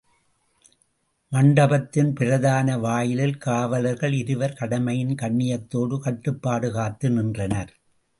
[1.31, 7.71] மண்டபத்தின் பிரதான வாயிலில் காவலர்கள் இருவர் கடமையின் கண்ணியத்தோடு, கட்டுப்பாடு காத்து நின்றனர்.